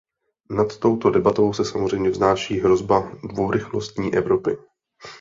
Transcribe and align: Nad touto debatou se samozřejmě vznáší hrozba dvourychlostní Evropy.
Nad 0.49 0.77
touto 0.79 1.09
debatou 1.09 1.53
se 1.53 1.65
samozřejmě 1.65 2.09
vznáší 2.09 2.59
hrozba 2.59 3.11
dvourychlostní 3.23 4.13
Evropy. 4.13 4.57